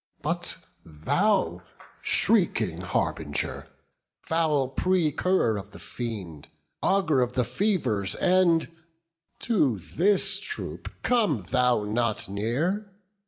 But 0.23 0.57
thou 0.83 1.61
shrieking 2.01 2.81
harbinger, 2.81 3.65
5 4.23 4.27
Foul 4.27 4.69
precurrer 4.71 5.59
of 5.59 5.73
the 5.73 5.79
fiend, 5.79 6.47
Augur 6.81 7.21
of 7.21 7.33
the 7.33 7.45
fever's 7.45 8.15
end, 8.15 8.71
To 9.41 9.77
this 9.77 10.39
troop 10.39 10.91
come 11.03 11.37
thou 11.37 11.83
not 11.83 12.27
near. 12.27 12.91